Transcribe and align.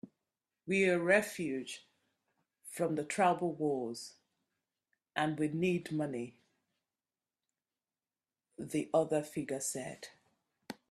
"We're 0.65 0.99
refugees 0.99 1.81
from 2.65 2.95
the 2.95 3.03
tribal 3.03 3.53
wars, 3.53 4.15
and 5.15 5.37
we 5.37 5.49
need 5.49 5.91
money," 5.91 6.39
the 8.57 8.89
other 8.95 9.21
figure 9.21 9.59
said. 9.59 10.07